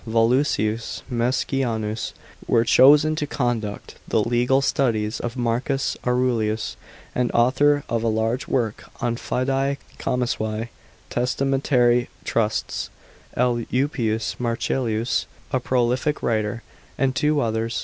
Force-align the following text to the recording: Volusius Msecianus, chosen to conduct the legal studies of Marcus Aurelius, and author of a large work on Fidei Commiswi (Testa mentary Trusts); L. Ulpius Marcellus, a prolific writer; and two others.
Volusius 0.07 1.03
Msecianus, 1.11 2.13
chosen 2.65 3.15
to 3.15 3.27
conduct 3.27 3.99
the 4.07 4.23
legal 4.23 4.59
studies 4.59 5.19
of 5.19 5.37
Marcus 5.37 5.95
Aurelius, 6.07 6.75
and 7.13 7.31
author 7.33 7.83
of 7.87 8.01
a 8.01 8.07
large 8.07 8.47
work 8.47 8.89
on 8.99 9.15
Fidei 9.15 9.77
Commiswi 9.99 10.69
(Testa 11.11 11.45
mentary 11.45 12.07
Trusts); 12.23 12.89
L. 13.35 13.57
Ulpius 13.71 14.39
Marcellus, 14.39 15.27
a 15.53 15.59
prolific 15.59 16.23
writer; 16.23 16.63
and 16.97 17.15
two 17.15 17.39
others. 17.39 17.79